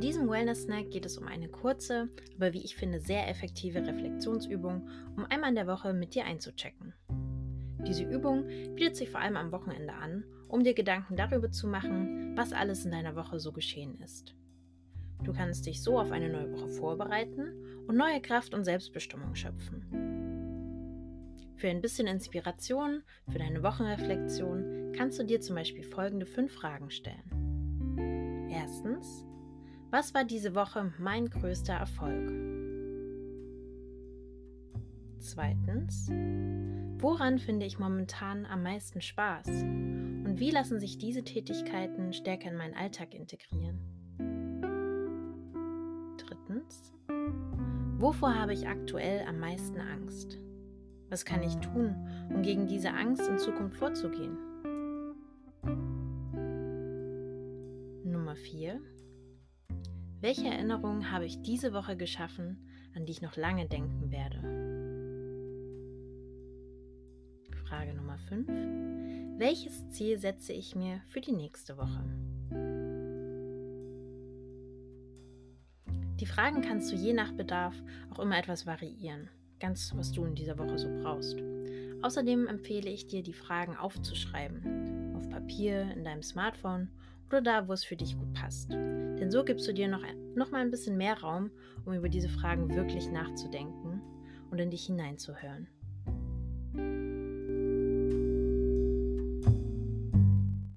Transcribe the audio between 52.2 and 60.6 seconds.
um gegen diese Angst in Zukunft vorzugehen? Nummer 4. Welche